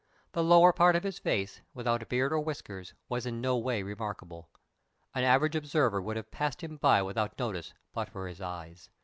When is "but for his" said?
7.93-8.41